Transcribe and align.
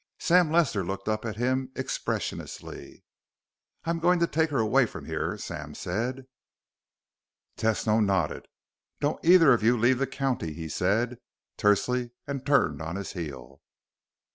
Sam 0.17 0.49
Lester 0.51 0.83
looked 0.83 1.07
up 1.07 1.25
at 1.25 1.35
him 1.35 1.71
expressionlessly. 1.75 3.03
"I'm 3.85 3.99
going 3.99 4.17
to 4.17 4.25
take 4.25 4.49
her 4.49 4.57
away 4.57 4.87
from 4.87 5.05
here," 5.05 5.37
Sam 5.37 5.75
said. 5.75 6.25
Tesno 7.55 8.03
nodded. 8.03 8.47
"Don't 8.99 9.23
either 9.23 9.53
of 9.53 9.61
you 9.61 9.77
leave 9.77 9.99
the 9.99 10.07
county," 10.07 10.53
he 10.53 10.69
said 10.69 11.19
tersely 11.55 12.09
and 12.25 12.43
turned 12.43 12.81
on 12.81 12.95
his 12.95 13.13
heel. 13.13 13.61